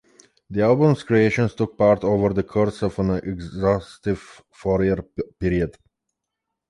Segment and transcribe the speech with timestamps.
[0.49, 4.97] The album's creation took part over the course of an exhaustive four-year
[5.39, 5.77] period.